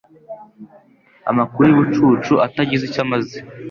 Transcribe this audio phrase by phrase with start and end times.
[1.31, 3.37] amakuru y'ubucucu atagize icyo amaze